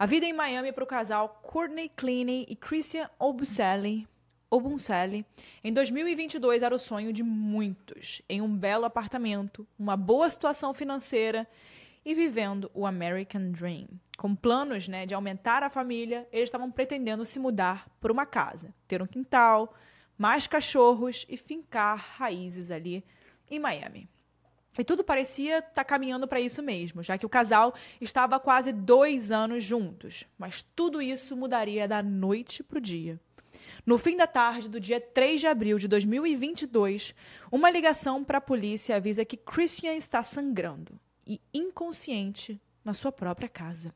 [0.00, 4.06] A vida em Miami para o casal Courtney Cleaney e Christian Obuncelli,
[4.48, 5.26] Obuncelli
[5.64, 11.48] em 2022 era o sonho de muitos, em um belo apartamento, uma boa situação financeira
[12.04, 13.88] e vivendo o American Dream.
[14.16, 18.72] Com planos né, de aumentar a família, eles estavam pretendendo se mudar para uma casa,
[18.86, 19.74] ter um quintal,
[20.16, 23.04] mais cachorros e fincar raízes ali
[23.50, 24.08] em Miami.
[24.76, 28.40] E tudo parecia estar tá caminhando para isso mesmo, já que o casal estava há
[28.40, 30.24] quase dois anos juntos.
[30.36, 33.20] Mas tudo isso mudaria da noite para o dia.
[33.84, 37.14] No fim da tarde do dia 3 de abril de 2022,
[37.50, 43.48] uma ligação para a polícia avisa que Christian está sangrando e inconsciente na sua própria
[43.48, 43.94] casa.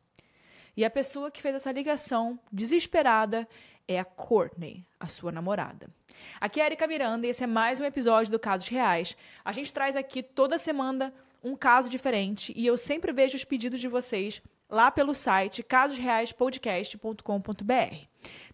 [0.76, 3.46] E a pessoa que fez essa ligação, desesperada,
[3.86, 5.90] é a Courtney, a sua namorada.
[6.40, 9.16] Aqui é a Erika Miranda e esse é mais um episódio do Casos Reais.
[9.44, 11.12] A gente traz aqui toda semana
[11.42, 14.40] um caso diferente e eu sempre vejo os pedidos de vocês
[14.72, 17.96] lá pelo site casosreaispodcast.com.br.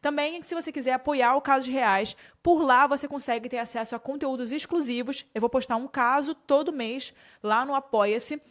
[0.00, 4.00] Também, se você quiser apoiar o Casos Reais, por lá você consegue ter acesso a
[4.00, 5.24] conteúdos exclusivos.
[5.34, 8.42] Eu vou postar um caso todo mês lá no Apoia-se.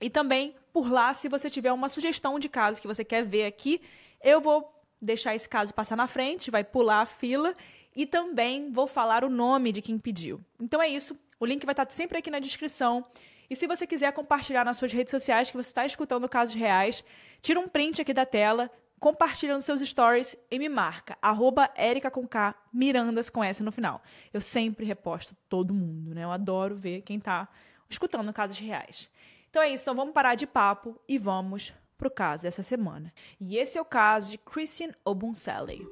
[0.00, 3.46] E também, por lá, se você tiver uma sugestão de caso que você quer ver
[3.46, 3.80] aqui,
[4.20, 7.54] eu vou deixar esse caso passar na frente, vai pular a fila
[7.94, 10.40] e também vou falar o nome de quem pediu.
[10.60, 11.18] Então é isso.
[11.38, 13.04] O link vai estar sempre aqui na descrição.
[13.48, 17.04] E se você quiser compartilhar nas suas redes sociais que você está escutando casos reais,
[17.42, 22.10] tira um print aqui da tela, compartilha nos seus stories e me marca, arroba Erica
[22.10, 24.02] com K, Mirandas com S no final.
[24.32, 26.24] Eu sempre reposto todo mundo, né?
[26.24, 27.48] Eu adoro ver quem está
[27.88, 29.10] escutando casos reais.
[29.50, 33.12] Então é isso, então vamos parar de papo e vamos pro caso dessa semana.
[33.38, 35.86] E esse é o caso de Christian Obuncelli.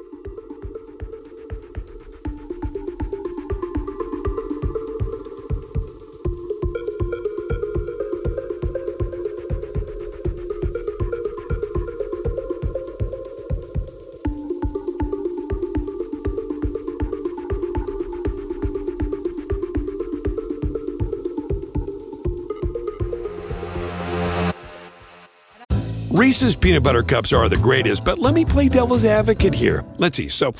[26.22, 29.84] Reese's peanut butter cups are the greatest, but let me play devil's advocate here.
[29.98, 30.28] Let's see.
[30.28, 30.54] So,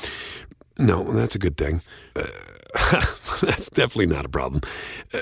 [0.77, 1.79] no, that's a good thing.
[2.17, 2.25] Uh,
[3.41, 4.59] that's definitely not a problem.
[5.13, 5.21] Uh,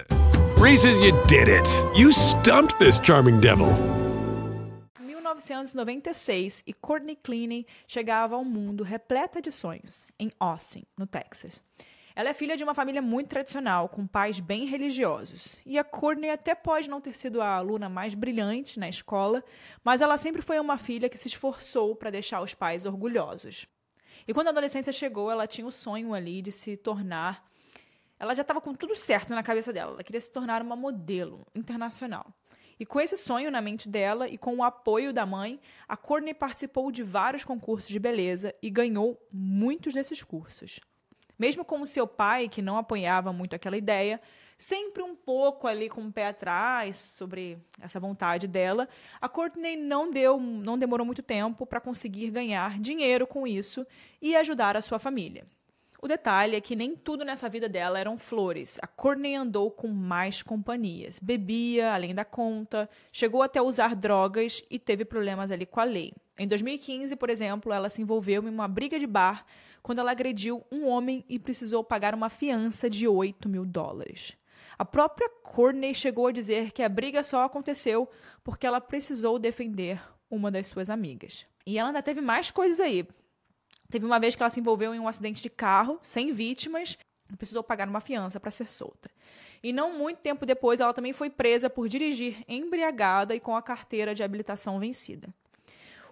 [0.57, 1.69] Reese's, you did it.
[1.95, 3.67] You stumped this charming devil.
[5.31, 11.61] 1996 e Courtney Cleaney chegava ao mundo repleta de sonhos, em Austin, no Texas.
[12.15, 15.61] Ela é filha de uma família muito tradicional, com pais bem religiosos.
[15.65, 19.43] E a Courtney até pode não ter sido a aluna mais brilhante na escola,
[19.83, 23.65] mas ela sempre foi uma filha que se esforçou para deixar os pais orgulhosos.
[24.27, 27.49] E quando a adolescência chegou, ela tinha o sonho ali de se tornar.
[28.19, 29.93] Ela já estava com tudo certo na cabeça dela.
[29.93, 32.33] Ela queria se tornar uma modelo internacional.
[32.79, 36.33] E com esse sonho na mente dela e com o apoio da mãe, a Courtney
[36.33, 40.79] participou de vários concursos de beleza e ganhou muitos desses cursos.
[41.37, 44.21] Mesmo com o seu pai, que não apoiava muito aquela ideia,
[44.61, 48.87] sempre um pouco ali com o pé atrás sobre essa vontade dela,
[49.19, 53.85] a Courtney não deu, não demorou muito tempo para conseguir ganhar dinheiro com isso
[54.21, 55.47] e ajudar a sua família.
[55.99, 58.79] O detalhe é que nem tudo nessa vida dela eram flores.
[58.81, 64.63] A Courtney andou com mais companhias, bebia além da conta, chegou até a usar drogas
[64.69, 66.11] e teve problemas ali com a lei.
[66.39, 69.45] Em 2015, por exemplo, ela se envolveu em uma briga de bar
[69.81, 74.37] quando ela agrediu um homem e precisou pagar uma fiança de 8 mil dólares.
[74.77, 78.09] A própria Courtney chegou a dizer que a briga só aconteceu
[78.43, 81.45] porque ela precisou defender uma das suas amigas.
[81.65, 83.07] E ela ainda teve mais coisas aí.
[83.89, 86.97] Teve uma vez que ela se envolveu em um acidente de carro, sem vítimas,
[87.31, 89.11] e precisou pagar uma fiança para ser solta.
[89.61, 93.61] E não muito tempo depois, ela também foi presa por dirigir embriagada e com a
[93.61, 95.29] carteira de habilitação vencida.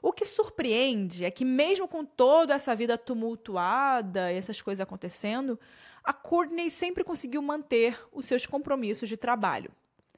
[0.02, 5.60] O que surpreende é que, mesmo com toda essa vida tumultuada e essas coisas acontecendo,
[6.04, 9.72] a Courtney sempre conseguiu manter os seus compromissos de trabalho,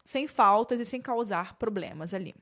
[0.04, 2.36] sem faltas e sem causar problemas ali.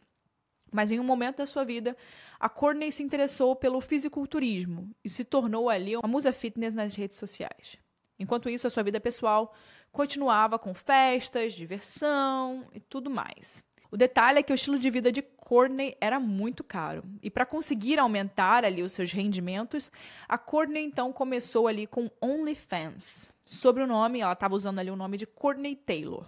[0.71, 1.97] Mas em um momento da sua vida,
[2.39, 7.17] a Courtney se interessou pelo fisiculturismo e se tornou ali uma musa fitness nas redes
[7.17, 7.77] sociais.
[8.19, 9.53] Enquanto isso, a sua vida pessoal
[9.91, 13.63] continuava com festas, diversão e tudo mais.
[13.91, 17.03] O detalhe é que o estilo de vida de Courtney era muito caro.
[17.23, 19.91] E para conseguir aumentar ali os seus rendimentos,
[20.27, 23.33] a Courtney então começou ali com OnlyFans.
[23.43, 26.27] Sobre o nome, ela estava usando ali o nome de Courtney Taylor.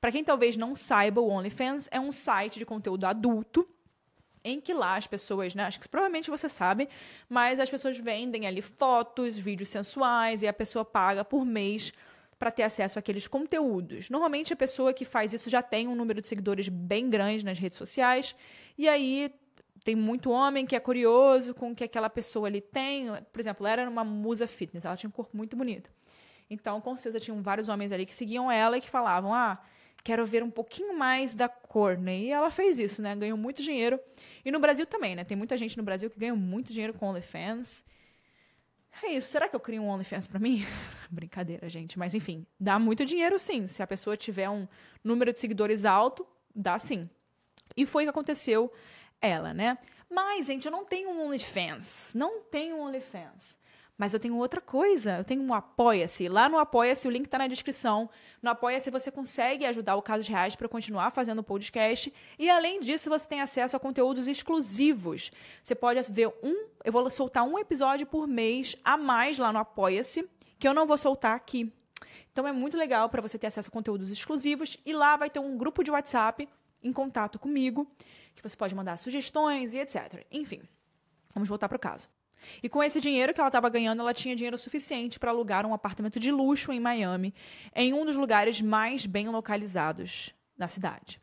[0.00, 3.68] Para quem talvez não saiba, o OnlyFans é um site de conteúdo adulto
[4.42, 6.88] em que lá as pessoas, né, acho que provavelmente você sabe,
[7.28, 11.92] mas as pessoas vendem ali fotos, vídeos sensuais e a pessoa paga por mês
[12.38, 14.10] para ter acesso àqueles conteúdos.
[14.10, 17.58] Normalmente a pessoa que faz isso já tem um número de seguidores bem grande nas
[17.58, 18.34] redes sociais
[18.76, 19.32] e aí
[19.84, 23.06] tem muito homem que é curioso com o que aquela pessoa ali tem.
[23.32, 25.90] Por exemplo, ela era uma musa fitness, ela tinha um corpo muito bonito.
[26.50, 29.60] Então, com certeza, tinham vários homens ali que seguiam ela e que falavam: Ah,
[30.02, 32.26] quero ver um pouquinho mais da Courtney.
[32.26, 33.14] E ela fez isso, né?
[33.14, 33.98] Ganhou muito dinheiro.
[34.44, 35.24] E no Brasil também, né?
[35.24, 37.84] Tem muita gente no Brasil que ganha muito dinheiro com OnlyFans.
[39.02, 39.28] É isso.
[39.28, 40.64] Será que eu crio um OnlyFans para mim?
[41.10, 41.98] Brincadeira, gente.
[41.98, 43.66] Mas enfim, dá muito dinheiro sim.
[43.66, 44.66] Se a pessoa tiver um
[45.02, 47.08] número de seguidores alto, dá sim.
[47.76, 48.72] E foi o que aconteceu
[49.20, 49.78] ela, né?
[50.08, 52.12] Mas, gente, eu não tenho um OnlyFans.
[52.14, 53.56] Não tenho um OnlyFans.
[53.98, 56.28] Mas eu tenho outra coisa, eu tenho um Apoia-se.
[56.28, 58.10] Lá no Apoia-se, o link está na descrição.
[58.42, 62.12] No Apoia-se você consegue ajudar o Casos Reais para continuar fazendo o podcast.
[62.38, 65.30] E além disso, você tem acesso a conteúdos exclusivos.
[65.62, 69.58] Você pode ver um, eu vou soltar um episódio por mês a mais lá no
[69.58, 70.28] Apoia-se,
[70.58, 71.72] que eu não vou soltar aqui.
[72.30, 74.76] Então é muito legal para você ter acesso a conteúdos exclusivos.
[74.84, 76.46] E lá vai ter um grupo de WhatsApp
[76.82, 77.90] em contato comigo
[78.34, 80.26] que você pode mandar sugestões e etc.
[80.30, 80.60] Enfim,
[81.32, 82.08] vamos voltar para o caso.
[82.62, 85.74] E com esse dinheiro que ela estava ganhando, ela tinha dinheiro suficiente para alugar um
[85.74, 87.34] apartamento de luxo em Miami,
[87.74, 91.20] em um dos lugares mais bem localizados da cidade.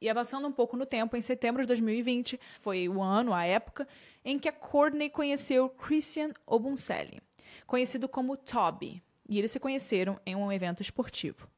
[0.00, 3.88] E avançando um pouco no tempo, em setembro de 2020, foi o ano, a época,
[4.24, 7.22] em que a Courtney conheceu Christian Obuncelli,
[7.66, 11.48] conhecido como Toby, e eles se conheceram em um evento esportivo.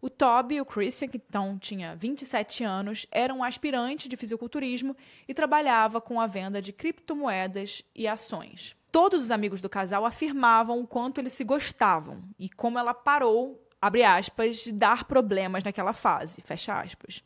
[0.00, 4.96] O Toby e o Christian, que então tinha 27 anos, era um aspirante de fisiculturismo
[5.26, 8.76] e trabalhava com a venda de criptomoedas e ações.
[8.92, 13.60] Todos os amigos do casal afirmavam o quanto eles se gostavam e como ela parou,
[13.82, 17.24] abre aspas, de dar problemas naquela fase, fecha aspas,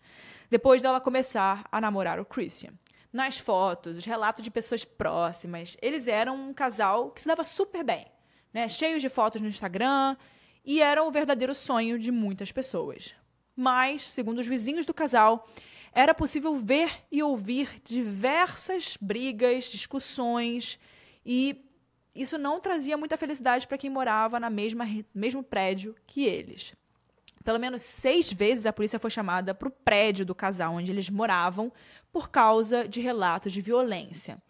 [0.50, 2.72] depois dela começar a namorar o Christian.
[3.12, 7.84] Nas fotos, os relatos de pessoas próximas, eles eram um casal que se dava super
[7.84, 8.06] bem,
[8.50, 8.66] né?
[8.66, 10.16] Cheios de fotos no Instagram
[10.64, 13.14] e era o verdadeiro sonho de muitas pessoas.
[13.54, 15.48] Mas, segundo os vizinhos do casal,
[15.92, 20.78] era possível ver e ouvir diversas brigas, discussões
[21.24, 21.64] e
[22.14, 26.74] isso não trazia muita felicidade para quem morava na mesma mesmo prédio que eles.
[27.44, 31.10] Pelo menos seis vezes a polícia foi chamada para o prédio do casal onde eles
[31.10, 31.72] moravam
[32.12, 34.40] por causa de relatos de violência.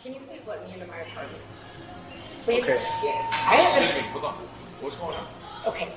[0.00, 1.47] Can you?
[2.48, 2.64] Please?
[2.64, 2.80] Okay.
[3.04, 3.28] Yes.
[3.30, 4.32] I have Excuse me, hold on.
[4.80, 5.26] What's going on?
[5.66, 5.88] Okay.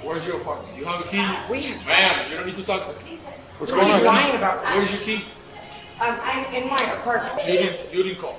[0.00, 0.74] Where's your apartment?
[0.78, 1.18] You have a key?
[1.18, 3.18] Uh, we have Ma'am, you don't need to talk to me.
[3.58, 4.00] What's going on?
[4.00, 4.74] You're lying about that.
[4.74, 5.28] Where's your key?
[6.00, 7.46] Um, I'm in my apartment.
[7.46, 8.38] You didn't, you didn't call.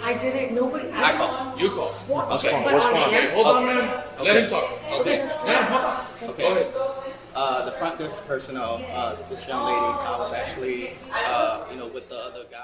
[0.00, 0.54] I didn't.
[0.54, 0.88] Nobody.
[0.90, 1.60] I, I called.
[1.60, 1.94] You called.
[2.06, 2.30] What?
[2.38, 2.54] Okay.
[2.62, 3.08] What's going on?
[3.08, 4.04] Okay, hold on, man.
[4.22, 4.78] Let him talk.
[5.00, 5.18] Okay.
[5.44, 6.30] Ma'am, hold on.
[6.30, 6.42] Okay.
[6.42, 7.14] Go ahead.
[7.34, 11.88] Uh, the front desk personnel, uh, this young lady, I was actually, uh, you know,
[11.88, 12.57] with the other guy.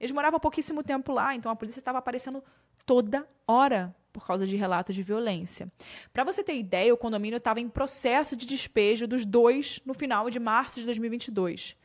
[0.00, 2.42] Eles moravam pouquíssimo tempo lá, então a polícia estava aparecendo
[2.86, 5.70] toda hora por causa de relatos de violência.
[6.12, 10.30] Para você ter ideia, o condomínio estava em processo de despejo dos dois no final
[10.30, 11.76] de março de 2022.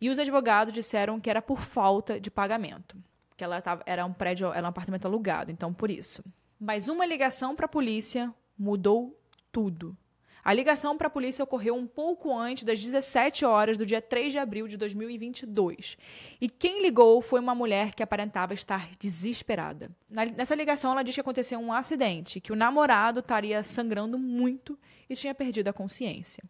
[0.00, 2.96] E os advogados disseram que era por falta de pagamento,
[3.36, 6.24] que ela tava, era um prédio, era um apartamento alugado, então por isso.
[6.58, 9.18] Mas uma ligação para a polícia mudou
[9.52, 9.96] tudo.
[10.42, 14.32] A ligação para a polícia ocorreu um pouco antes das 17 horas do dia 3
[14.32, 15.96] de abril de 2022.
[16.40, 19.90] E quem ligou foi uma mulher que aparentava estar desesperada.
[20.08, 24.78] nessa ligação, ela disse que aconteceu um acidente, que o namorado estaria sangrando muito
[25.08, 26.42] e tinha perdido a consciência.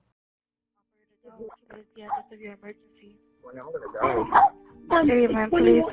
[4.90, 5.85] Hey, man, please.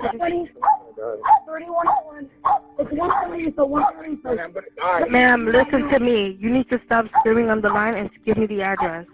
[5.09, 6.37] Ma'am, listen to me.
[6.39, 9.05] You need to stop screaming on the line and give me the address.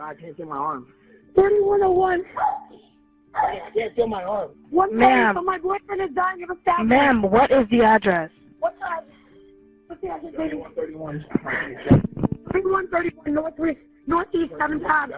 [0.00, 0.92] I can't feel my arm.
[1.36, 2.24] 3101.
[3.36, 4.50] I can't feel my arm.
[4.70, 5.44] What Ma'am.
[5.44, 6.86] My boyfriend is dying of a stab.
[6.86, 8.30] Ma'am, what is the address?
[8.58, 9.06] What's that?
[9.86, 10.34] What's the address?
[10.34, 11.24] 3131.
[12.50, 15.14] 3131 Northeast, Northeast 7 tabs.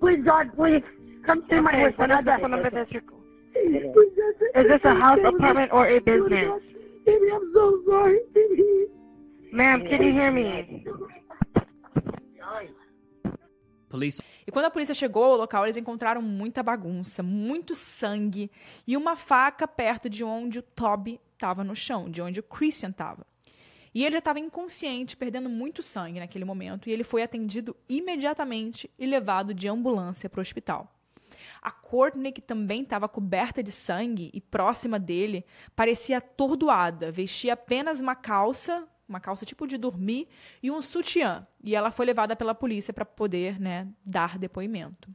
[0.00, 0.82] Please, God, please.
[1.24, 1.92] Come see my house.
[1.96, 3.10] What address on the district?
[3.54, 6.62] Is this a house, apartment, or a business?
[7.04, 8.86] Baby, I'm so sorry, baby.
[9.52, 10.84] Ma'am, can you hear me?
[13.88, 14.20] Police.
[14.46, 18.50] E quando a polícia chegou ao local, eles encontraram muita bagunça, muito sangue
[18.86, 22.90] e uma faca perto de onde o Toby estava no chão, de onde o Christian
[22.90, 23.26] estava.
[23.94, 28.90] E ele já estava inconsciente, perdendo muito sangue naquele momento, e ele foi atendido imediatamente
[28.98, 30.94] e levado de ambulância para o hospital.
[31.60, 38.00] A Courtney, que também estava coberta de sangue e próxima dele, parecia atordoada, vestia apenas
[38.00, 40.28] uma calça, uma calça tipo de dormir,
[40.62, 41.46] e um sutiã.
[41.62, 45.08] E ela foi levada pela polícia para poder né, dar depoimento.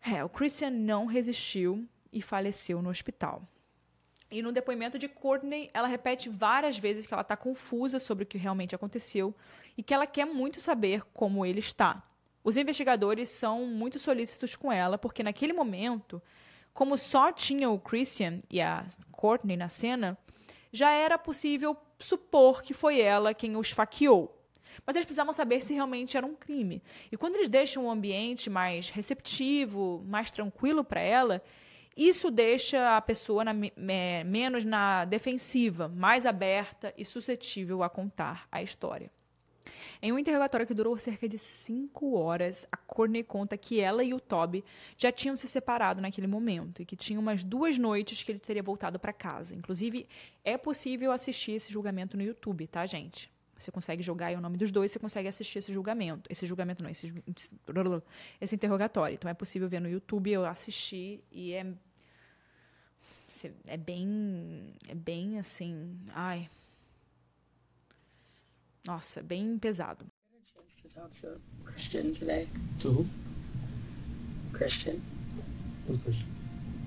[0.00, 3.46] É, o Christian não resistiu e faleceu no hospital.
[4.30, 8.26] E no depoimento de Courtney, ela repete várias vezes que ela está confusa sobre o
[8.26, 9.34] que realmente aconteceu
[9.76, 12.02] e que ela quer muito saber como ele está.
[12.42, 16.22] Os investigadores são muito solícitos com ela, porque naquele momento,
[16.72, 20.16] como só tinha o Christian e a Courtney na cena,
[20.72, 24.36] já era possível supor que foi ela quem o esfaqueou.
[24.86, 26.82] Mas eles precisavam saber se realmente era um crime.
[27.10, 31.42] E quando eles deixam um ambiente mais receptivo, mais tranquilo para ela,
[31.96, 33.72] isso deixa a pessoa na, me,
[34.24, 39.10] menos na defensiva, mais aberta e suscetível a contar a história.
[40.02, 44.14] Em um interrogatório que durou cerca de cinco horas, a Courtney conta que ela e
[44.14, 44.64] o Toby
[44.96, 48.62] já tinham se separado naquele momento e que tinha umas duas noites que ele teria
[48.62, 49.54] voltado para casa.
[49.54, 50.08] Inclusive,
[50.44, 53.30] é possível assistir esse julgamento no YouTube, tá, gente?
[53.58, 56.30] Você consegue jogar aí o nome dos dois, você consegue assistir esse julgamento.
[56.30, 57.12] Esse julgamento não, esse,
[58.40, 59.14] esse interrogatório.
[59.14, 61.66] Então é possível ver no YouTube, eu assisti e é
[63.66, 66.50] é bem é bem assim, ai.
[68.86, 70.04] Nossa, bem pesado.
[71.64, 72.48] Christian today.
[72.82, 73.06] To who?
[74.52, 75.02] Christian.
[75.86, 76.26] Who's Christian?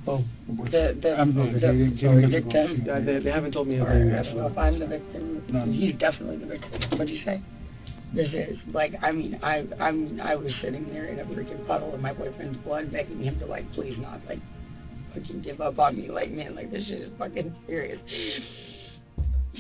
[0.06, 2.84] Oh, The the, I'm the, the, he, he, victim.
[2.86, 4.46] Yeah, uh, they, they haven't told me Or anything yet.
[4.52, 5.66] if I'm the victim, No.
[5.66, 6.82] he's definitely the victim.
[6.92, 7.42] What'd you say?
[8.14, 11.66] This is like I mean I I mean I was sitting there in a freaking
[11.66, 14.38] puddle of my boyfriend's blood, begging him to like please not like
[15.16, 16.10] fucking give up on me.
[16.12, 17.98] Like man, like this shit is fucking serious.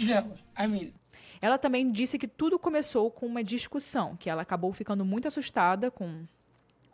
[0.07, 0.91] So I mean
[1.43, 5.91] Ela também disse que tudo começou com uma discussão, que ela acabou ficando muito assustada
[5.91, 6.23] com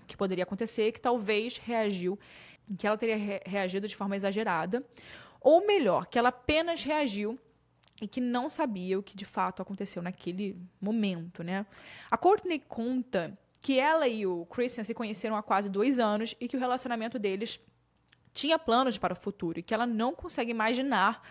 [0.02, 2.18] o que poderia acontecer, que talvez reagiu,
[2.76, 4.84] que ela teria re reagido de forma exagerada,
[5.40, 7.38] ou melhor, que ela apenas reagiu
[8.02, 11.64] e que não sabia o que de fato aconteceu naquele momento, né?
[12.10, 16.48] A Courtney conta que ela e o Christian se conheceram há quase dois anos e
[16.48, 17.60] que o relacionamento deles
[18.34, 21.22] tinha planos para o futuro e que ela não consegue imaginar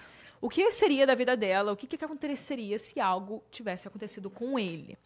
[0.41, 4.59] o que seria da vida dela, o que, que aconteceria se algo tivesse acontecido com
[4.59, 4.97] ele.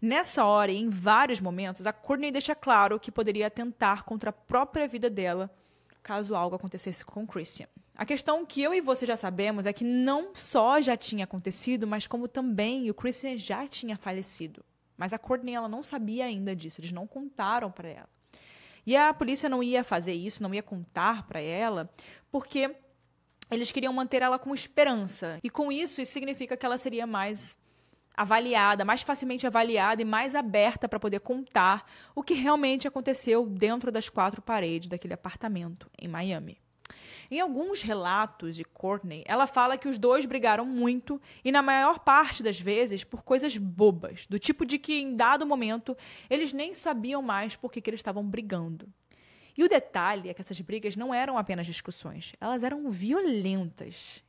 [0.00, 4.32] Nessa hora e em vários momentos, a Courtney deixa claro que poderia atentar contra a
[4.32, 5.50] própria vida dela
[6.02, 7.66] caso algo acontecesse com Christian.
[7.96, 11.84] A questão que eu e você já sabemos é que não só já tinha acontecido,
[11.84, 14.64] mas como também o Christian já tinha falecido.
[14.96, 18.08] Mas a Courtney ela não sabia ainda disso, eles não contaram para ela.
[18.86, 21.90] E a polícia não ia fazer isso, não ia contar para ela,
[22.30, 22.76] porque
[23.50, 25.38] eles queriam manter ela com esperança.
[25.42, 27.56] E com isso, isso significa que ela seria mais
[28.16, 31.84] avaliada, mais facilmente avaliada e mais aberta para poder contar
[32.14, 36.58] o que realmente aconteceu dentro das quatro paredes daquele apartamento em Miami.
[37.30, 41.98] Em alguns relatos de Courtney, ela fala que os dois brigaram muito e, na maior
[41.98, 45.96] parte das vezes, por coisas bobas, do tipo de que, em dado momento,
[46.30, 48.88] eles nem sabiam mais por que, que eles estavam brigando.
[49.56, 54.22] E o detalhe é que essas brigas não eram apenas discussões, elas eram violentas.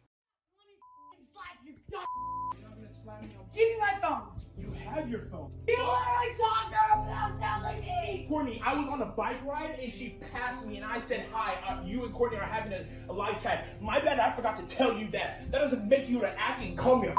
[3.53, 4.21] Give me my phone.
[4.55, 5.51] You have your phone.
[5.67, 8.25] You literally talked to her without telling me.
[8.29, 11.55] Courtney, I was on a bike ride and she passed me and I said hi.
[11.67, 13.81] Uh, you and Courtney are having a, a live chat.
[13.81, 15.51] My bad, I forgot to tell you that.
[15.51, 17.15] That doesn't make you to act and call me a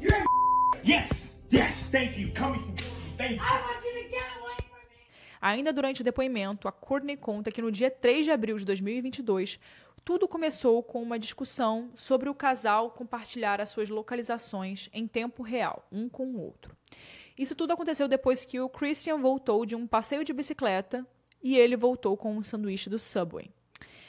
[0.00, 0.24] You're a
[0.82, 2.28] Yes, yes, thank you.
[2.32, 3.38] Coming from Courtney, thank you.
[3.42, 4.96] I want you to get away from me.
[5.46, 9.60] Ainda durante o depoimento, a Courtney conta que no dia 3 de abril de 2022,
[10.04, 15.86] tudo começou com uma discussão sobre o casal compartilhar as suas localizações em tempo real,
[15.92, 16.76] um com o outro.
[17.38, 21.06] Isso tudo aconteceu depois que o Christian voltou de um passeio de bicicleta
[21.40, 23.48] e ele voltou com um sanduíche do Subway.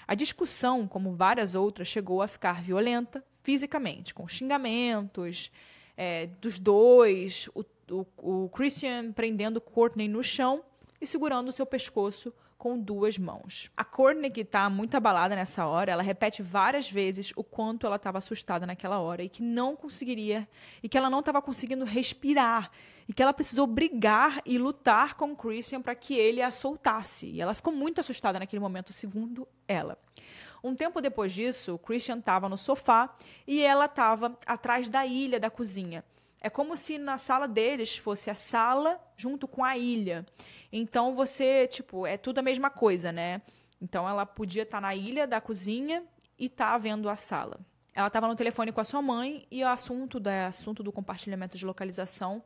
[0.08, 5.51] A discussão, como várias outras, chegou a ficar violenta fisicamente, com xingamentos
[5.96, 10.63] é, dos dois, o, o, o Christian prendendo Courtney no chão
[10.99, 13.71] e segurando seu pescoço com duas mãos.
[13.77, 17.97] A Courtney, que está muito abalada nessa hora, ela repete várias vezes o quanto ela
[17.97, 20.47] estava assustada naquela hora e que não conseguiria,
[20.81, 22.71] e que ela não estava conseguindo respirar,
[23.07, 27.27] e que ela precisou brigar e lutar com o Christian para que ele a soltasse.
[27.27, 29.97] E ela ficou muito assustada naquele momento, segundo ela.
[30.63, 35.39] Um tempo depois disso, o Christian estava no sofá e ela estava atrás da ilha
[35.39, 36.03] da cozinha.
[36.39, 40.25] É como se na sala deles fosse a sala junto com a ilha.
[40.72, 43.41] Então você, tipo, é tudo a mesma coisa, né?
[43.82, 46.03] Então ela podia estar na ilha da cozinha
[46.38, 47.60] e tá vendo a sala.
[47.94, 51.58] Ela estava no telefone com a sua mãe e o assunto, da, assunto do compartilhamento
[51.58, 52.44] de localização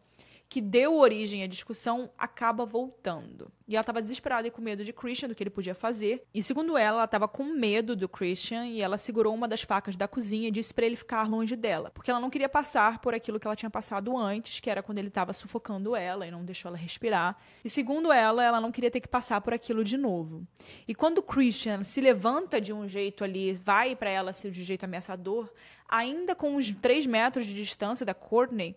[0.51, 3.49] que deu origem à discussão acaba voltando.
[3.69, 6.25] E ela estava desesperada e com medo de Christian, do que ele podia fazer.
[6.33, 9.95] E segundo ela, ela estava com medo do Christian e ela segurou uma das facas
[9.95, 13.13] da cozinha e disse para ele ficar longe dela, porque ela não queria passar por
[13.13, 16.43] aquilo que ela tinha passado antes, que era quando ele estava sufocando ela e não
[16.43, 17.37] deixou ela respirar.
[17.63, 20.45] E segundo ela, ela não queria ter que passar por aquilo de novo.
[20.85, 24.65] E quando Christian se levanta de um jeito ali, vai para ela assim, de um
[24.65, 25.49] jeito ameaçador,
[25.87, 28.75] ainda com uns 3 metros de distância da Courtney,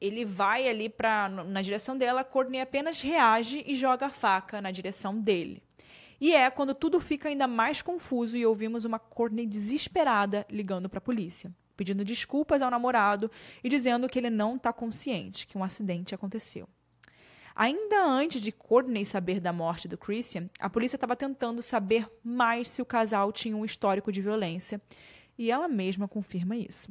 [0.00, 4.70] ele vai ali pra, na direção dela, Courtney apenas reage e joga a faca na
[4.70, 5.62] direção dele.
[6.20, 10.98] E é quando tudo fica ainda mais confuso e ouvimos uma Courtney desesperada ligando para
[10.98, 13.30] a polícia, pedindo desculpas ao namorado
[13.64, 16.68] e dizendo que ele não está consciente, que um acidente aconteceu.
[17.54, 22.68] Ainda antes de Courtney saber da morte do Christian, a polícia estava tentando saber mais
[22.68, 24.80] se o casal tinha um histórico de violência,
[25.36, 26.90] e ela mesma confirma isso.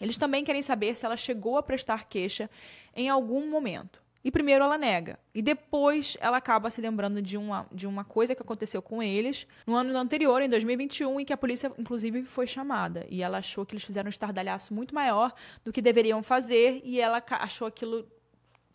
[0.00, 2.50] Eles também querem saber se ela chegou a prestar queixa
[2.94, 4.04] em algum momento.
[4.24, 5.18] E primeiro ela nega.
[5.34, 9.46] E depois ela acaba se lembrando de uma, de uma coisa que aconteceu com eles
[9.66, 13.06] no ano anterior, em 2021, em que a polícia, inclusive, foi chamada.
[13.10, 16.80] E ela achou que eles fizeram um estardalhaço muito maior do que deveriam fazer.
[16.84, 18.08] E ela achou aquilo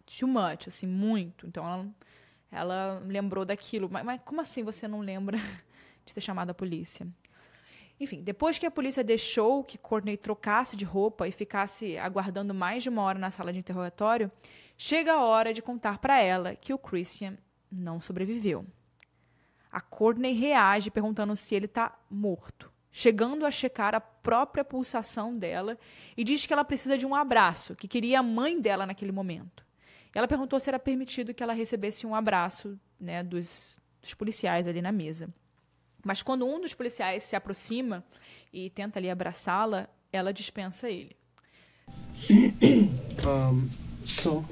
[0.05, 1.47] too much, assim, muito.
[1.47, 1.87] Então ela,
[2.51, 3.89] ela lembrou daquilo.
[3.91, 5.39] Mas, mas como assim você não lembra
[6.05, 7.07] de ter chamado a polícia?
[7.99, 12.81] Enfim, depois que a polícia deixou que Courtney trocasse de roupa e ficasse aguardando mais
[12.81, 14.31] de uma hora na sala de interrogatório,
[14.77, 17.37] chega a hora de contar para ela que o Christian
[17.69, 18.65] não sobreviveu.
[19.69, 25.77] A Courtney reage perguntando se ele está morto, chegando a checar a própria pulsação dela
[26.15, 29.65] e diz que ela precisa de um abraço, que queria a mãe dela naquele momento.
[30.15, 34.81] Ela perguntou se era permitido que ela recebesse um abraço né, dos, dos policiais ali
[34.81, 35.29] na mesa.
[36.03, 38.03] Mas quando um dos policiais se aproxima
[38.53, 41.15] e tenta ali abraçá-la, ela dispensa ele.
[43.19, 43.69] Um,
[44.23, 44.45] so,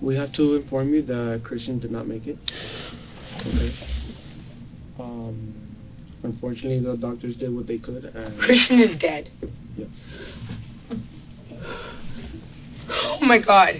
[0.00, 2.36] we have to inform you that Christian did not make it.
[3.40, 3.74] Okay.
[4.98, 5.54] Um,
[6.24, 9.30] unfortunately, the doctors did what they could, and Christian is dead.
[9.76, 9.88] Yes.
[12.90, 13.74] Oh my god.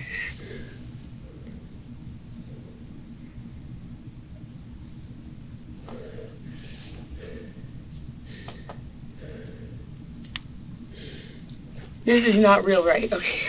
[12.04, 13.04] This is not real, right?
[13.04, 13.40] Okay.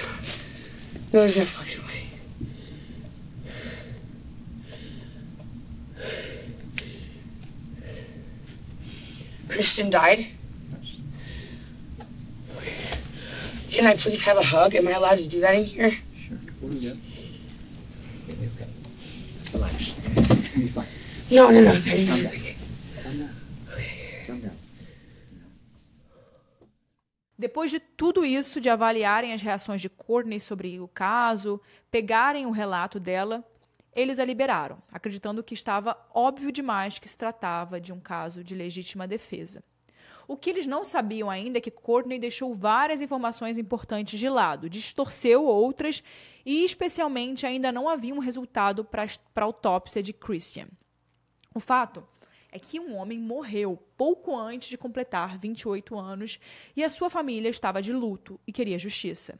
[1.11, 2.11] No, there's no fucking way.
[9.47, 10.19] Kristen died?
[13.75, 14.75] Can I please have a hug?
[14.75, 15.91] Am I allowed to do that in here?
[16.27, 16.37] sure.
[16.73, 16.93] Yeah.
[19.51, 19.75] Relax.
[20.55, 20.87] You'll be fine.
[21.31, 22.42] No, no, no.
[27.43, 31.59] Depois de tudo isso, de avaliarem as reações de Courtney sobre o caso,
[31.91, 33.45] pegarem o relato dela,
[33.93, 38.55] eles a liberaram, acreditando que estava óbvio demais que se tratava de um caso de
[38.55, 39.61] legítima defesa.
[40.25, 44.69] O que eles não sabiam ainda é que Courtney deixou várias informações importantes de lado,
[44.69, 46.01] distorceu outras
[46.45, 50.69] e, especialmente, ainda não havia um resultado para a autópsia de Christian.
[51.53, 52.07] O fato
[52.53, 56.39] é que um homem morreu pouco antes de completar 28 anos
[56.75, 59.39] e a sua família estava de luto e queria justiça.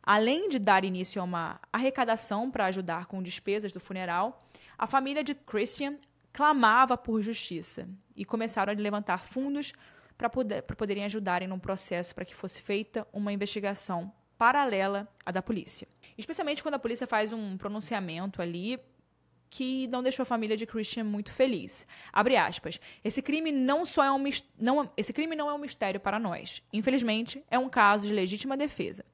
[0.00, 4.46] Além de dar início a uma arrecadação para ajudar com despesas do funeral,
[4.78, 5.96] a família de Christian
[6.32, 9.72] clamava por justiça e começaram a levantar fundos
[10.16, 15.42] para poder, poderem ajudarem num processo para que fosse feita uma investigação paralela à da
[15.42, 15.88] polícia.
[16.16, 18.78] Especialmente quando a polícia faz um pronunciamento ali
[19.52, 21.86] que não deixou a família de Christian muito feliz.
[22.10, 22.80] Abre aspas.
[23.04, 24.24] Esse crime não só é um
[24.58, 26.62] não, esse crime não é um mistério para nós.
[26.72, 29.04] Infelizmente, é um caso de legítima defesa,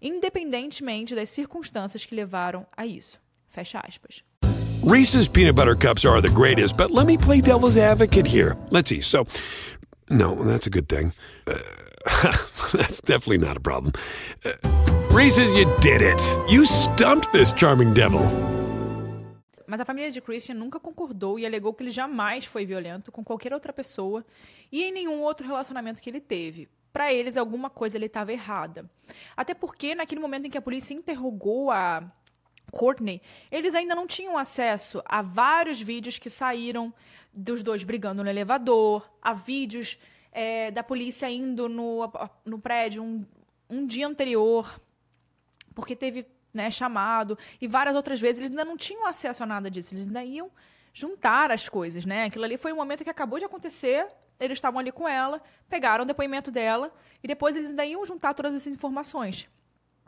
[0.00, 3.20] independentemente das circunstâncias que levaram a isso.
[3.48, 4.22] Fecha aspas.
[4.84, 8.56] Reese's peanut butter cups are the greatest, but let me play devil's advocate here.
[8.70, 9.00] Let's see.
[9.00, 9.26] So,
[10.08, 11.12] no, that's a good thing.
[11.48, 11.58] Uh,
[12.72, 13.92] that's definitely not a problem.
[14.44, 14.52] Uh,
[15.10, 16.22] Reese's, you did it.
[16.48, 18.59] You stumped this charming devil.
[19.70, 23.22] Mas a família de Christian nunca concordou e alegou que ele jamais foi violento com
[23.22, 24.26] qualquer outra pessoa
[24.72, 26.68] e em nenhum outro relacionamento que ele teve.
[26.92, 28.90] Para eles, alguma coisa ele estava errada.
[29.36, 32.02] Até porque, naquele momento em que a polícia interrogou a
[32.72, 36.92] Courtney, eles ainda não tinham acesso a vários vídeos que saíram
[37.32, 40.00] dos dois brigando no elevador, a vídeos
[40.32, 42.10] é, da polícia indo no,
[42.44, 43.24] no prédio um,
[43.68, 44.80] um dia anterior,
[45.76, 49.70] porque teve né, chamado, e várias outras vezes eles ainda não tinham acesso a nada
[49.70, 50.50] disso, eles ainda iam
[50.92, 52.24] juntar as coisas, né?
[52.24, 54.06] Aquilo ali foi um momento que acabou de acontecer,
[54.38, 58.34] eles estavam ali com ela, pegaram o depoimento dela, e depois eles ainda iam juntar
[58.34, 59.48] todas essas informações.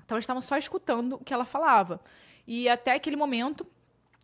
[0.05, 2.01] Então eles estavam só escutando o que ela falava.
[2.47, 3.67] E até aquele momento,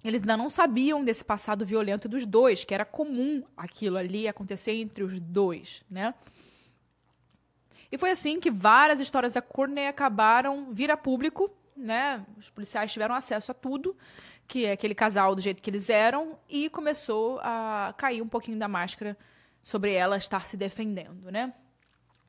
[0.04, 4.72] eles ainda não sabiam desse passado violento dos dois, que era comum aquilo ali acontecer
[4.72, 6.14] entre os dois, né?
[7.90, 12.24] E foi assim que várias histórias da Courtney acabaram vir a público, né?
[12.36, 13.96] Os policiais tiveram acesso a tudo,
[14.46, 18.58] que é aquele casal do jeito que eles eram, e começou a cair um pouquinho
[18.58, 19.16] da máscara
[19.62, 21.52] sobre ela estar se defendendo, né?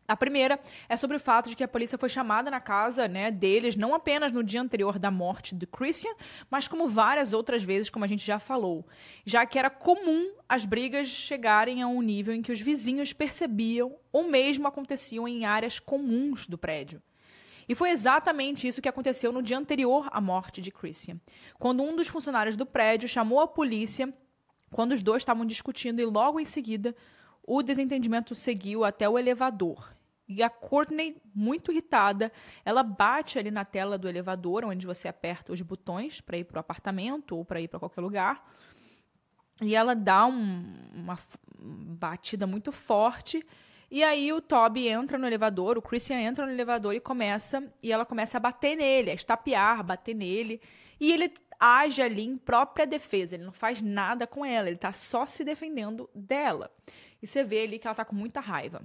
[0.09, 0.59] A primeira
[0.89, 3.93] é sobre o fato de que a polícia foi chamada na casa né, deles, não
[3.93, 6.09] apenas no dia anterior da morte do Christian,
[6.49, 8.87] mas como várias outras vezes, como a gente já falou,
[9.23, 13.95] já que era comum as brigas chegarem a um nível em que os vizinhos percebiam
[14.11, 16.99] ou mesmo aconteciam em áreas comuns do prédio.
[17.69, 21.17] E foi exatamente isso que aconteceu no dia anterior à morte de Christian,
[21.59, 24.11] quando um dos funcionários do prédio chamou a polícia
[24.71, 26.95] quando os dois estavam discutindo e logo em seguida
[27.43, 29.95] o desentendimento seguiu até o elevador.
[30.27, 32.31] E a Courtney, muito irritada,
[32.63, 36.57] ela bate ali na tela do elevador, onde você aperta os botões para ir para
[36.57, 38.47] o apartamento ou para ir para qualquer lugar.
[39.61, 41.17] E ela dá um, uma
[41.59, 43.43] batida muito forte.
[43.91, 47.91] E aí o Toby entra no elevador, o Christian entra no elevador e começa, e
[47.91, 50.61] ela começa a bater nele, a estapear, bater nele.
[50.99, 54.93] E ele age ali em própria defesa, ele não faz nada com ela, ele está
[54.93, 56.71] só se defendendo dela.
[57.21, 58.81] E você vê ali que ela está com muita raiva.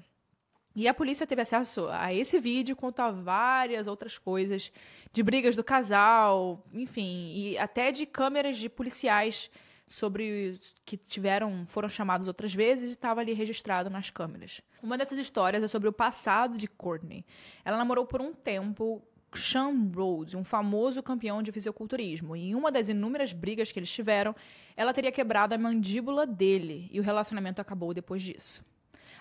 [0.74, 4.72] E a polícia teve acesso a esse vídeo, quanto a várias outras coisas,
[5.12, 9.48] de brigas do casal, enfim, e até de câmeras de policiais
[9.86, 14.60] sobre que tiveram, foram chamados outras vezes e estava ali registrado nas câmeras.
[14.82, 17.24] Uma dessas histórias é sobre o passado de Courtney.
[17.64, 19.02] Ela namorou por um tempo
[19.34, 23.90] Sean Rhodes, um famoso campeão de fisiculturismo, e em uma das inúmeras brigas que eles
[23.90, 24.34] tiveram,
[24.76, 28.64] ela teria quebrado a mandíbula dele, e o relacionamento acabou depois disso.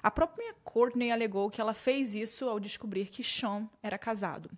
[0.01, 4.49] A própria Courtney alegou que ela fez isso ao descobrir que Sean era casado.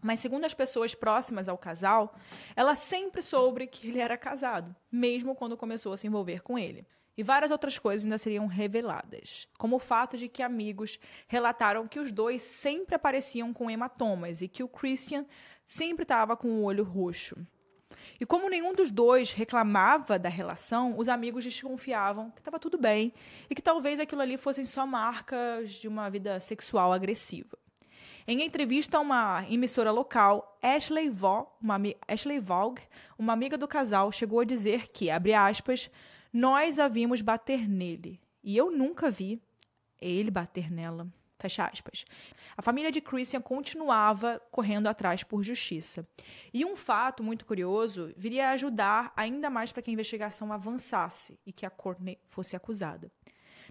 [0.00, 2.14] Mas, segundo as pessoas próximas ao casal,
[2.54, 6.86] ela sempre soube que ele era casado, mesmo quando começou a se envolver com ele.
[7.16, 11.98] E várias outras coisas ainda seriam reveladas, como o fato de que amigos relataram que
[11.98, 15.26] os dois sempre apareciam com hematomas e que o Christian
[15.66, 17.36] sempre estava com o olho roxo.
[18.20, 23.12] E como nenhum dos dois reclamava da relação, os amigos desconfiavam que estava tudo bem
[23.50, 27.58] e que talvez aquilo ali fossem só marcas de uma vida sexual agressiva.
[28.30, 32.82] Em entrevista a uma emissora local, Ashley, Vo, uma, Ashley Vogue,
[33.18, 35.90] uma amiga do casal, chegou a dizer que, abre aspas,
[36.30, 39.40] nós a vimos bater nele e eu nunca vi
[39.98, 41.08] ele bater nela.
[41.38, 42.04] Fecha aspas.
[42.54, 46.06] A família de Christian continuava correndo atrás por justiça.
[46.52, 51.40] E um fato muito curioso viria a ajudar ainda mais para que a investigação avançasse
[51.46, 53.10] e que a Courtney fosse acusada.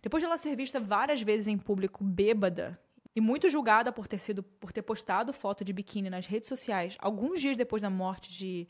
[0.02, 2.80] Depois de ela ser vista várias vezes em público bêbada
[3.16, 6.96] e muito julgada por ter sido por ter postado foto de biquíni nas redes sociais
[7.00, 8.68] alguns dias depois da morte de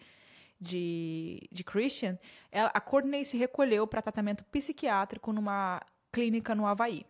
[0.60, 2.17] de, de Christian,
[2.52, 7.06] ela, a Courtney se recolheu para tratamento psiquiátrico numa clínica no Havaí.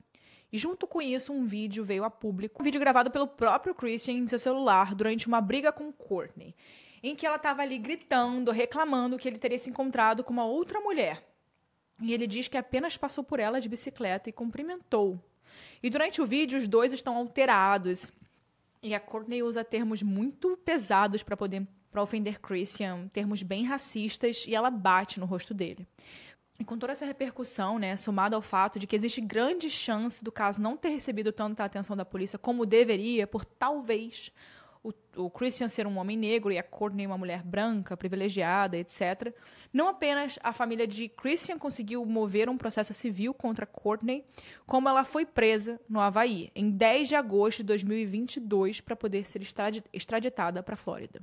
[0.52, 4.13] E junto com isso, um vídeo veio a público, um vídeo gravado pelo próprio Christian
[4.13, 6.56] em seu celular durante uma briga com Courtney,
[7.04, 10.80] em que ela estava ali gritando, reclamando que ele teria se encontrado com uma outra
[10.80, 11.26] mulher.
[12.02, 15.20] E ele diz que apenas passou por ela de bicicleta e cumprimentou.
[15.82, 18.12] E durante o vídeo, os dois estão alterados.
[18.82, 24.46] E a Courtney usa termos muito pesados para poder para ofender Christian, termos bem racistas,
[24.48, 25.88] e ela bate no rosto dele.
[26.60, 30.32] E com toda essa repercussão, né, somada ao fato de que existe grande chance do
[30.32, 34.32] caso não ter recebido tanta atenção da polícia como deveria, por talvez
[34.84, 39.34] o, o Christian ser um homem negro e a Courtney uma mulher branca, privilegiada, etc.
[39.74, 44.26] Não apenas a família de Christian conseguiu mover um processo civil contra Courtney,
[44.66, 49.42] como ela foi presa no Havaí em 10 de agosto de 2022 para poder ser
[49.94, 51.22] extraditada para a Flórida.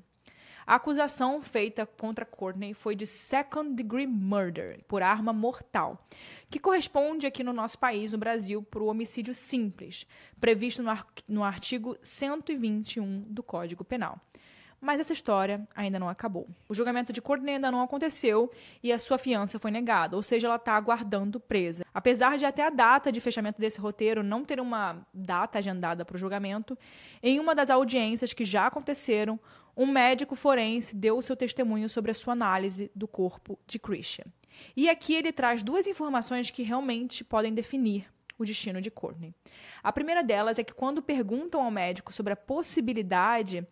[0.67, 6.03] A acusação feita contra Courtney foi de second degree murder, por arma mortal,
[6.49, 10.07] que corresponde aqui no nosso país, no Brasil, para o homicídio simples,
[10.41, 14.19] previsto no, ar no artigo 121 do Código Penal.
[14.85, 16.47] Mas essa história ainda não acabou.
[16.69, 18.51] O julgamento de Courtney ainda não aconteceu
[18.83, 21.87] e a sua fiança foi negada, ou seja, ela está aguardando presa.
[21.95, 26.17] Apesar de até a data de fechamento desse roteiro não ter uma data agendada para
[26.17, 26.77] o julgamento,
[27.23, 29.41] em uma das audiências que já aconteceram,
[29.77, 34.25] um médico forense deu o seu testemunho sobre a sua análise do corpo de Christian.
[34.77, 38.09] E aqui ele traz duas informações que realmente podem definir
[38.39, 39.35] o destino de Courtney.
[39.83, 43.67] A primeira delas é que quando perguntam ao médico sobre a possibilidade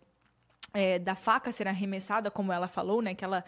[0.73, 3.43] é, da faca ser arremessada, como ela falou, né, que ela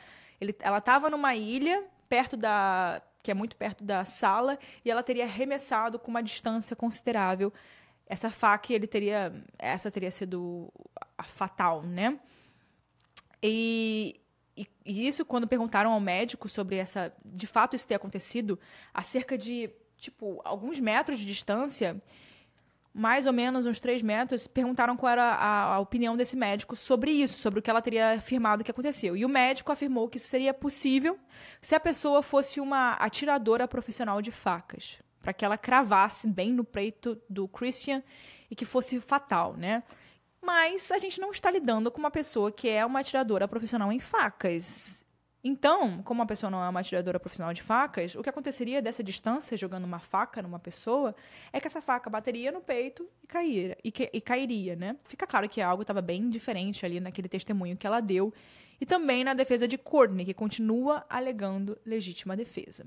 [0.60, 5.24] ela estava numa ilha perto da que é muito perto da sala e ela teria
[5.24, 7.52] arremessado com uma distância considerável
[8.08, 10.72] essa faca ele teria essa teria sido
[11.18, 12.20] a fatal, né?
[13.48, 14.20] E,
[14.58, 18.60] e, e, isso, quando perguntaram ao médico sobre essa, de fato isso ter acontecido,
[18.94, 22.02] a cerca de, tipo, alguns metros de distância,
[22.92, 27.12] mais ou menos uns três metros, perguntaram qual era a, a, opinião desse médico sobre
[27.12, 29.16] isso, sobre o que ela teria afirmado que aconteceu.
[29.16, 31.20] E o médico afirmou que isso seria possível
[31.62, 36.64] se a pessoa fosse uma atiradora profissional de facas, para que ela cravasse bem no
[36.64, 38.02] peito do Christian
[38.50, 39.84] e que fosse fatal, né?
[40.46, 44.00] Mas a gente não está lidando com uma pessoa que é uma atiradora profissional em
[44.00, 45.04] facas.
[45.44, 49.04] Então, como a pessoa não é uma atiradora profissional de facas, o que aconteceria dessa
[49.04, 51.16] distância, jogando uma faca numa pessoa,
[51.52, 54.96] é que essa faca bateria no peito e, cair, e, que, e cairia, né?
[55.04, 58.32] Fica claro que algo estava bem diferente ali naquele testemunho que ela deu.
[58.80, 62.86] E também na defesa de Courtney, que continua alegando legítima defesa.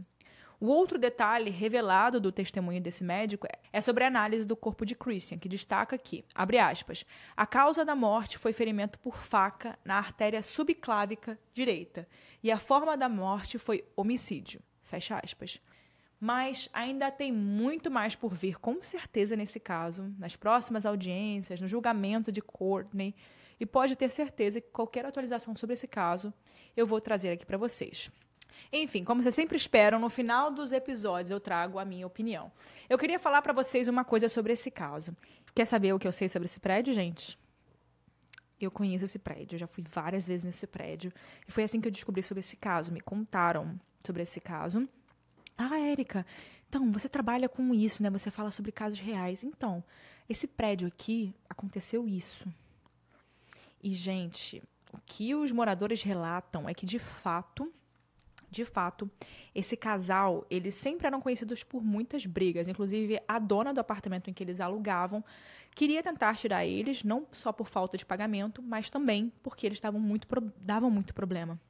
[0.60, 4.96] O outro detalhe revelado do testemunho desse médico é sobre a análise do corpo de
[4.96, 7.04] Christian, que destaca que, abre aspas,
[7.36, 12.08] a causa da morte foi ferimento por faca na artéria subclávica direita
[12.42, 15.60] e a forma da morte foi homicídio, fecha aspas.
[16.20, 21.68] Mas ainda tem muito mais por vir, com certeza, nesse caso, nas próximas audiências, no
[21.68, 23.14] julgamento de Courtney,
[23.60, 26.34] e pode ter certeza que qualquer atualização sobre esse caso
[26.76, 28.10] eu vou trazer aqui para vocês.
[28.72, 32.50] Enfim, como vocês sempre esperam, no final dos episódios eu trago a minha opinião.
[32.88, 35.14] Eu queria falar para vocês uma coisa sobre esse caso.
[35.54, 37.38] Quer saber o que eu sei sobre esse prédio, gente?
[38.60, 41.12] Eu conheço esse prédio, já fui várias vezes nesse prédio.
[41.46, 42.92] E foi assim que eu descobri sobre esse caso.
[42.92, 44.88] Me contaram sobre esse caso.
[45.56, 46.26] Ah, Érica,
[46.68, 48.10] então você trabalha com isso, né?
[48.10, 49.42] Você fala sobre casos reais.
[49.42, 49.82] Então,
[50.28, 52.46] esse prédio aqui aconteceu isso.
[53.82, 57.72] E, gente, o que os moradores relatam é que, de fato,
[58.50, 59.10] de fato,
[59.54, 62.68] esse casal, eles sempre eram conhecidos por muitas brigas.
[62.68, 65.24] Inclusive, a dona do apartamento em que eles alugavam
[65.74, 70.00] queria tentar tirar eles, não só por falta de pagamento, mas também porque eles estavam
[70.00, 70.26] muito
[70.58, 71.60] davam muito problema.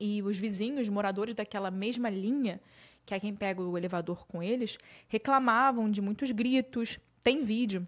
[0.00, 2.60] E os vizinhos, moradores daquela mesma linha,
[3.04, 4.78] que é quem pega o elevador com eles,
[5.08, 7.00] reclamavam de muitos gritos.
[7.22, 7.86] Tem vídeo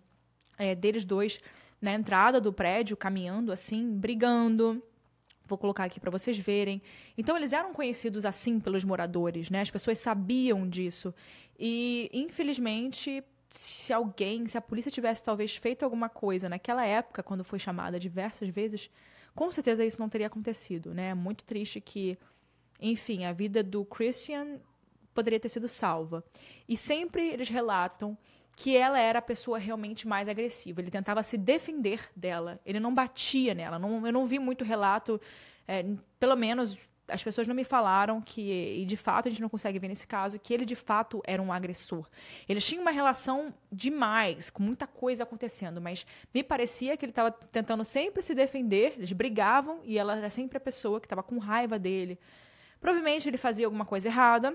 [0.58, 1.40] é, deles dois
[1.80, 4.82] na entrada do prédio, caminhando assim, brigando.
[5.50, 6.80] Vou colocar aqui para vocês verem.
[7.18, 9.60] Então, eles eram conhecidos assim pelos moradores, né?
[9.60, 11.12] As pessoas sabiam disso.
[11.58, 17.42] E, infelizmente, se alguém, se a polícia tivesse talvez feito alguma coisa naquela época, quando
[17.42, 18.88] foi chamada diversas vezes,
[19.34, 21.08] com certeza isso não teria acontecido, né?
[21.08, 22.16] É muito triste que,
[22.80, 24.60] enfim, a vida do Christian
[25.12, 26.24] poderia ter sido salva.
[26.68, 28.16] E sempre eles relatam
[28.60, 30.82] que ela era a pessoa realmente mais agressiva.
[30.82, 32.60] Ele tentava se defender dela.
[32.62, 33.78] Ele não batia nela.
[33.78, 35.18] Não, eu não vi muito relato,
[35.66, 35.82] é,
[36.18, 38.42] pelo menos as pessoas não me falaram que,
[38.82, 41.40] e de fato a gente não consegue ver nesse caso, que ele de fato era
[41.40, 42.06] um agressor.
[42.46, 47.30] Eles tinham uma relação demais, com muita coisa acontecendo, mas me parecia que ele estava
[47.30, 51.38] tentando sempre se defender, eles brigavam e ela era sempre a pessoa que estava com
[51.38, 52.18] raiva dele.
[52.78, 54.54] Provavelmente ele fazia alguma coisa errada,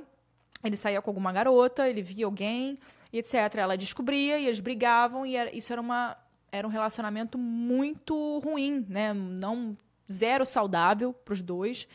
[0.64, 2.76] ele saía com alguma garota, ele via alguém,
[3.16, 3.56] e etc.
[3.56, 6.18] Ela descobria e eles brigavam e era, isso era, uma,
[6.52, 9.14] era um relacionamento muito ruim, né?
[9.14, 9.78] Não
[10.12, 11.88] zero saudável para os dois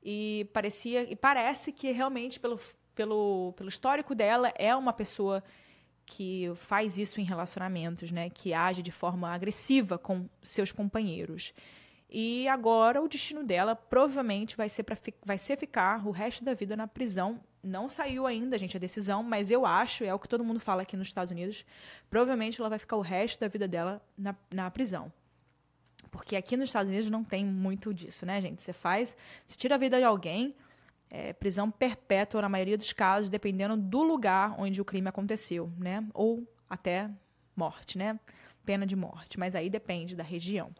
[0.00, 2.58] e parecia e parece que realmente pelo,
[2.94, 5.42] pelo, pelo histórico dela é uma pessoa
[6.06, 8.30] que faz isso em relacionamentos, né?
[8.30, 11.52] Que age de forma agressiva com seus companheiros.
[12.08, 16.54] E agora o destino dela provavelmente vai ser, pra, vai ser ficar o resto da
[16.54, 17.40] vida na prisão.
[17.62, 20.82] Não saiu ainda, gente, a decisão, mas eu acho, é o que todo mundo fala
[20.82, 21.64] aqui nos Estados Unidos,
[22.08, 25.12] provavelmente ela vai ficar o resto da vida dela na, na prisão.
[26.10, 28.62] Porque aqui nos Estados Unidos não tem muito disso, né, gente?
[28.62, 30.54] Você faz, você tira a vida de alguém,
[31.10, 36.04] é, prisão perpétua na maioria dos casos, dependendo do lugar onde o crime aconteceu, né?
[36.14, 37.10] Ou até
[37.54, 38.18] morte, né?
[38.64, 40.70] pena de morte, mas aí depende da região.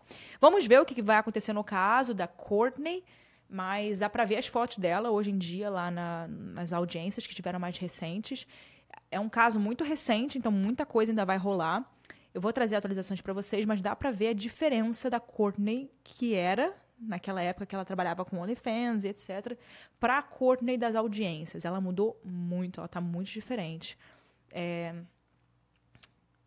[0.40, 3.02] Vamos ver o que vai acontecer no caso da Courtney,
[3.50, 7.34] mas dá para ver as fotos dela hoje em dia lá na, nas audiências que
[7.34, 8.46] tiveram mais recentes.
[9.10, 11.84] É um caso muito recente, então muita coisa ainda vai rolar.
[12.32, 16.34] Eu vou trazer atualizações para vocês, mas dá para ver a diferença da Courtney que
[16.34, 19.58] era naquela época que ela trabalhava com OnlyFans e etc,
[19.98, 21.64] para a Courtney das audiências.
[21.64, 23.98] Ela mudou muito, ela está muito diferente.
[24.52, 24.94] É,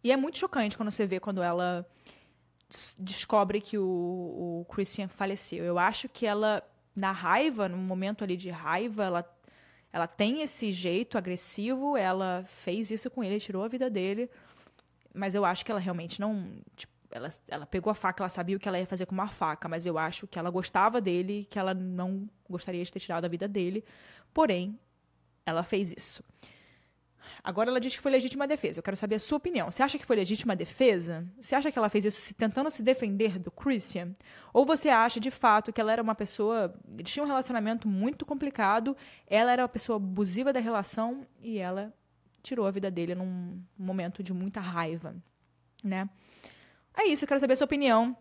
[0.04, 1.86] e é muito chocante quando você vê quando ela
[2.98, 5.64] descobre que o, o Christian faleceu.
[5.64, 6.64] Eu acho que ela,
[6.96, 9.38] na raiva, no momento ali de raiva, ela,
[9.92, 14.30] ela tem esse jeito agressivo, ela fez isso com ele, tirou a vida dele.
[15.14, 16.52] Mas eu acho que ela realmente não.
[16.76, 19.28] Tipo, ela, ela pegou a faca, ela sabia o que ela ia fazer com uma
[19.28, 23.26] faca, mas eu acho que ela gostava dele, que ela não gostaria de ter tirado
[23.26, 23.84] a vida dele.
[24.34, 24.80] Porém,
[25.46, 26.24] ela fez isso.
[27.44, 28.80] Agora ela diz que foi legítima defesa.
[28.80, 29.70] Eu quero saber a sua opinião.
[29.70, 31.26] Você acha que foi legítima defesa?
[31.42, 34.14] Você acha que ela fez isso tentando se defender do Christian?
[34.54, 36.74] Ou você acha, de fato, que ela era uma pessoa.
[36.98, 38.96] Eles tinham um relacionamento muito complicado,
[39.28, 41.94] ela era uma pessoa abusiva da relação e ela
[42.42, 45.16] tirou a vida dele num momento de muita raiva,
[45.84, 46.10] né?
[46.96, 48.16] É isso, eu quero saber a sua opinião.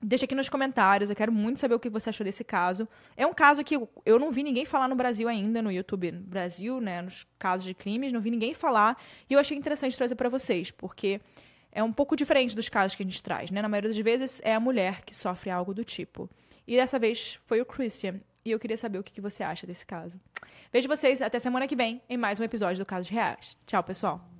[0.00, 2.86] Deixa aqui nos comentários, eu quero muito saber o que você achou desse caso.
[3.16, 3.74] É um caso que
[4.06, 7.66] eu não vi ninguém falar no Brasil ainda, no YouTube no Brasil, né, nos casos
[7.66, 8.96] de crimes, não vi ninguém falar,
[9.28, 11.20] e eu achei interessante trazer para vocês, porque
[11.72, 13.60] é um pouco diferente dos casos que a gente traz, né?
[13.60, 16.28] Na maioria das vezes é a mulher que sofre algo do tipo.
[16.66, 18.20] E dessa vez foi o Christian.
[18.44, 20.18] E eu queria saber o que você acha desse caso.
[20.72, 23.56] Vejo vocês até semana que vem em mais um episódio do Casos Reais.
[23.66, 24.37] Tchau, pessoal.